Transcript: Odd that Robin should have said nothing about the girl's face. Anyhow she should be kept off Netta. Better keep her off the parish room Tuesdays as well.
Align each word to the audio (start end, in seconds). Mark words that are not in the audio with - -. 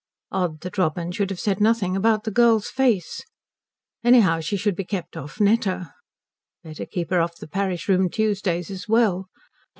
Odd 0.31 0.61
that 0.61 0.79
Robin 0.79 1.11
should 1.11 1.29
have 1.29 1.39
said 1.39 1.61
nothing 1.61 1.95
about 1.95 2.23
the 2.23 2.31
girl's 2.31 2.69
face. 2.69 3.23
Anyhow 4.03 4.39
she 4.39 4.57
should 4.57 4.75
be 4.75 4.83
kept 4.83 5.15
off 5.15 5.39
Netta. 5.39 5.93
Better 6.63 6.87
keep 6.87 7.11
her 7.11 7.21
off 7.21 7.35
the 7.37 7.47
parish 7.47 7.87
room 7.87 8.09
Tuesdays 8.09 8.71
as 8.71 8.87
well. 8.89 9.27